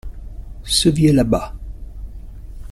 [0.63, 1.53] Ce vieux là-bas.